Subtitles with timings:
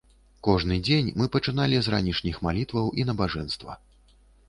[0.45, 3.83] Кожны дзень мы пачыналі з ранішніх малітваў і набажэнства.